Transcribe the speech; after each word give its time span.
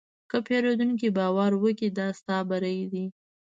که 0.29 0.37
پیرودونکی 0.47 1.09
باور 1.17 1.51
وکړي، 1.57 1.89
دا 1.97 2.07
ستا 2.19 2.37
بری 2.49 2.81
دی. 2.91 3.05